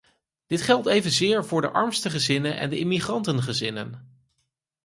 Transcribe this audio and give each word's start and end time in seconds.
Dit 0.45 0.61
geldt 0.61 0.87
evenzeer 0.87 1.45
voor 1.45 1.61
de 1.61 1.69
armste 1.69 2.09
gezinnen 2.09 2.57
en 2.57 2.69
de 2.69 2.77
immigrantengezinnen. 2.77 4.21